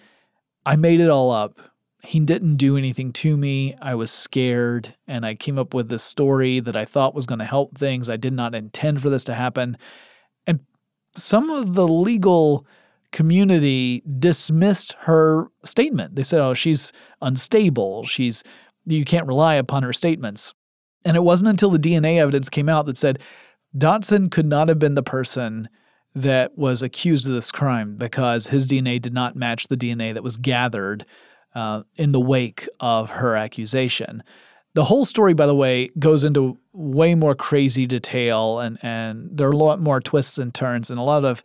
[0.65, 1.59] I made it all up.
[2.03, 3.75] He didn't do anything to me.
[3.81, 7.39] I was scared, and I came up with this story that I thought was going
[7.41, 8.09] to help things.
[8.09, 9.77] I did not intend for this to happen.
[10.47, 10.61] And
[11.13, 12.67] some of the legal
[13.13, 16.17] community dismissed her statement.
[16.17, 16.93] They said, oh, she's
[17.23, 18.05] unstable.
[18.05, 18.43] She's
[18.87, 20.55] you can't rely upon her statements.
[21.05, 23.19] And it wasn't until the DNA evidence came out that said
[23.77, 25.69] Dotson could not have been the person
[26.15, 30.23] that was accused of this crime because his DNA did not match the DNA that
[30.23, 31.05] was gathered
[31.55, 34.23] uh, in the wake of her accusation.
[34.75, 39.49] The whole story, by the way, goes into way more crazy detail, and, and there
[39.49, 41.43] are a lot more twists and turns and a lot of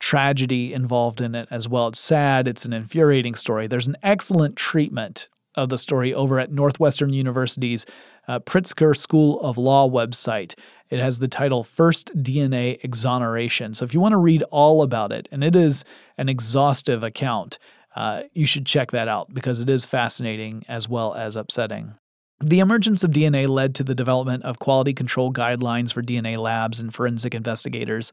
[0.00, 1.88] tragedy involved in it as well.
[1.88, 3.66] It's sad, it's an infuriating story.
[3.66, 7.86] There's an excellent treatment of the story over at Northwestern University's
[8.26, 10.54] uh, Pritzker School of Law website.
[10.90, 13.74] It has the title First DNA Exoneration.
[13.74, 15.84] So if you want to read all about it, and it is
[16.18, 17.58] an exhaustive account,
[17.96, 21.94] uh, you should check that out because it is fascinating as well as upsetting.
[22.40, 26.80] The emergence of DNA led to the development of quality control guidelines for DNA labs
[26.80, 28.10] and forensic investigators.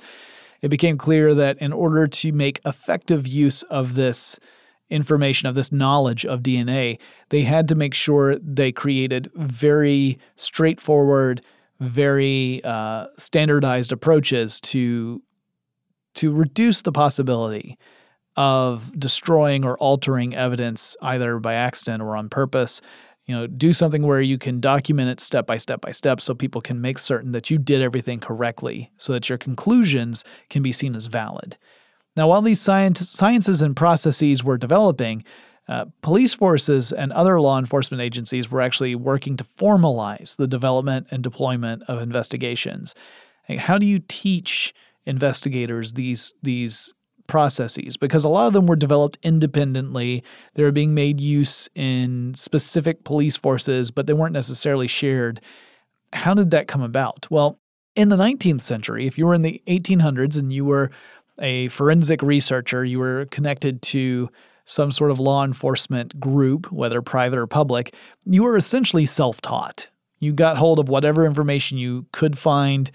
[0.62, 4.39] It became clear that in order to make effective use of this
[4.89, 6.99] information, of this knowledge of DNA,
[7.30, 11.41] they had to make sure they created very straightforward,
[11.80, 15.22] very uh, standardized approaches to
[16.14, 17.78] to reduce the possibility
[18.36, 22.82] of destroying or altering evidence either by accident or on purpose.
[23.32, 26.36] You know, do something where you can document it step by step by step so
[26.36, 30.73] people can make certain that you did everything correctly so that your conclusions can be
[30.73, 31.57] seen as valid.
[32.17, 35.23] Now, while these science, sciences and processes were developing,
[35.69, 41.07] uh, police forces and other law enforcement agencies were actually working to formalize the development
[41.09, 42.93] and deployment of investigations.
[43.47, 44.73] How do you teach
[45.05, 46.93] investigators these these
[47.32, 47.95] processes?
[47.95, 50.21] Because a lot of them were developed independently.
[50.55, 55.39] They were being made use in specific police forces, but they weren't necessarily shared.
[56.11, 57.25] How did that come about?
[57.32, 57.57] Well,
[57.95, 60.91] in the 19th century, if you were in the 1800s and you were
[61.39, 64.29] a forensic researcher, you were connected to
[64.65, 69.88] some sort of law enforcement group, whether private or public, you were essentially self taught.
[70.19, 72.91] You got hold of whatever information you could find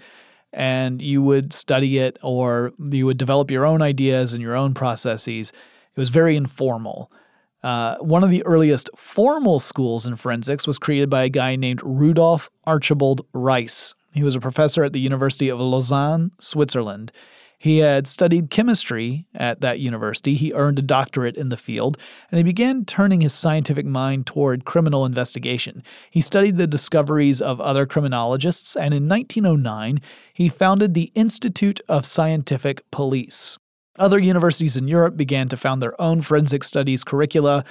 [0.53, 4.73] and you would study it or you would develop your own ideas and your own
[4.73, 5.51] processes.
[5.95, 7.11] It was very informal.
[7.63, 11.81] Uh, one of the earliest formal schools in forensics was created by a guy named
[11.83, 13.95] Rudolf Archibald Reiss.
[14.13, 17.11] He was a professor at the University of Lausanne, Switzerland.
[17.59, 20.35] He had studied chemistry at that university.
[20.35, 21.97] He earned a doctorate in the field,
[22.29, 25.81] and he began turning his scientific mind toward criminal investigation.
[26.11, 30.01] He studied the discoveries of other criminologists, and in 1909,
[30.33, 33.57] he founded the Institute of Scientific Police.
[33.97, 37.65] Other universities in Europe began to found their own forensic studies curricula,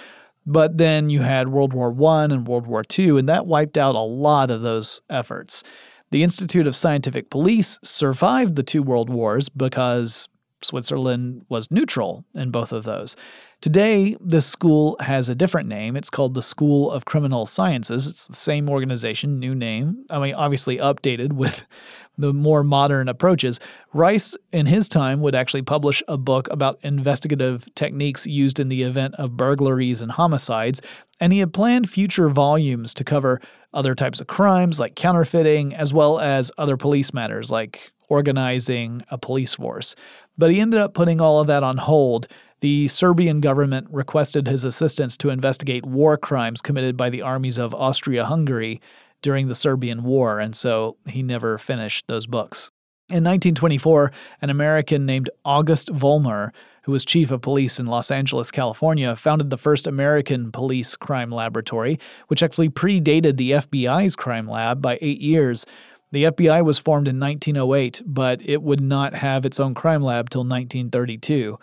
[0.45, 3.95] but then you had World War I and World War II, and that wiped out
[3.95, 5.63] a lot of those efforts.
[6.11, 10.29] The Institute of Scientific Police survived the two world wars because
[10.63, 13.17] Switzerland was neutral in both of those.
[13.61, 15.97] Today, this school has a different name.
[15.97, 18.07] It's called the School of Criminal Sciences.
[18.07, 20.05] It's the same organization, new name.
[20.11, 21.65] I mean, obviously updated with
[22.19, 23.61] the more modern approaches.
[23.93, 28.83] Reiss, in his time, would actually publish a book about investigative techniques used in the
[28.83, 30.81] event of burglaries and homicides.
[31.21, 33.41] and he had planned future volumes to cover
[33.77, 39.19] other types of crimes like counterfeiting, as well as other police matters like organizing a
[39.19, 39.95] police force.
[40.39, 42.27] But he ended up putting all of that on hold.
[42.61, 47.75] The Serbian government requested his assistance to investigate war crimes committed by the armies of
[47.75, 48.81] Austria Hungary
[49.23, 52.71] during the Serbian War, and so he never finished those books.
[53.09, 54.11] In 1924,
[54.43, 56.51] an American named August Vollmer,
[56.87, 61.33] who was chief of police in Los Angeles, California, founded the first American police crime
[61.33, 65.67] laboratory, which actually predated the FBI's crime lab by eight years.
[66.13, 70.31] The FBI was formed in 1908, but it would not have its own crime lab
[70.31, 71.59] till 1932.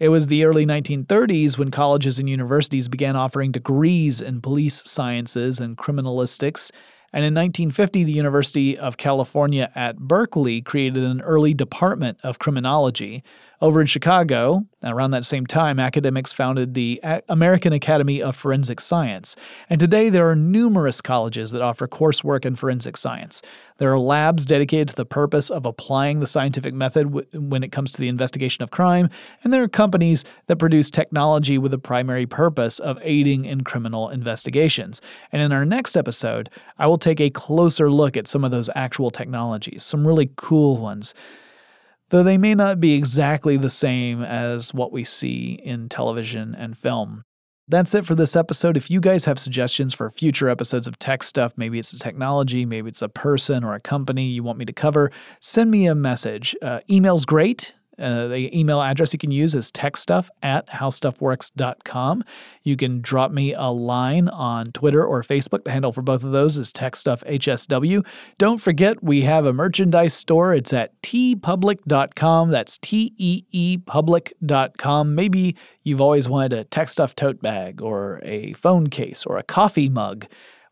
[0.00, 5.60] It was the early 1930s when colleges and universities began offering degrees in police sciences
[5.60, 6.70] and criminalistics,
[7.14, 13.22] and in 1950, the University of California at Berkeley created an early department of criminology.
[13.64, 17.00] Over in Chicago, around that same time, academics founded the
[17.30, 19.36] American Academy of Forensic Science.
[19.70, 23.40] And today, there are numerous colleges that offer coursework in forensic science.
[23.78, 27.72] There are labs dedicated to the purpose of applying the scientific method w- when it
[27.72, 29.08] comes to the investigation of crime,
[29.42, 34.10] and there are companies that produce technology with the primary purpose of aiding in criminal
[34.10, 35.00] investigations.
[35.32, 38.68] And in our next episode, I will take a closer look at some of those
[38.74, 41.14] actual technologies, some really cool ones
[42.14, 46.78] though they may not be exactly the same as what we see in television and
[46.78, 47.24] film.
[47.66, 48.76] That's it for this episode.
[48.76, 52.64] If you guys have suggestions for future episodes of tech stuff, maybe it's a technology,
[52.64, 55.10] maybe it's a person or a company you want me to cover,
[55.40, 56.54] send me a message.
[56.62, 57.74] Uh, email's great.
[57.98, 62.24] Uh, the email address you can use is techstuff at howstuffworks.com.
[62.62, 65.64] You can drop me a line on Twitter or Facebook.
[65.64, 68.04] The handle for both of those is techstuffhsw.
[68.38, 70.54] Don't forget, we have a merchandise store.
[70.54, 72.50] It's at teepublic.com.
[72.50, 75.14] That's T E E public.com.
[75.14, 79.42] Maybe you've always wanted a tech stuff tote bag or a phone case or a
[79.42, 80.26] coffee mug.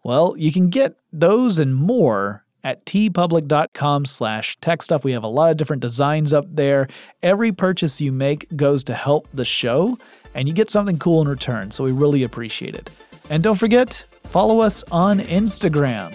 [0.05, 5.05] Well, you can get those and more at teepublic.com slash tech stuff.
[5.05, 6.89] We have a lot of different designs up there.
[7.23, 9.99] Every purchase you make goes to help the show,
[10.35, 12.91] and you get something cool in return, so we really appreciate it.
[13.31, 16.13] And don't forget, follow us on Instagram.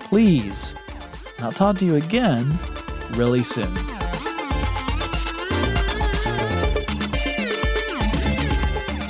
[0.00, 0.74] Please.
[1.40, 2.46] I'll talk to you again
[3.12, 3.74] really soon.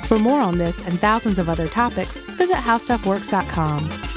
[0.08, 4.07] For more on this and thousands of other topics, visit howstuffworks.com.